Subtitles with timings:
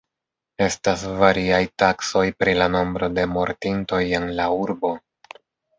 [0.67, 4.99] Estas variaj taksoj pri la nombro de mortintoj en la urbo.